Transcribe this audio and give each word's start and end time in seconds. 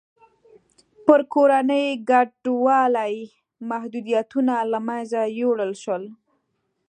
پر 1.05 1.21
کورنۍ 1.33 1.85
کډوالۍ 2.09 3.15
محدودیتونه 3.69 4.53
له 4.71 4.79
منځه 4.87 5.19
یووړل 5.39 5.73
شول. 5.83 6.03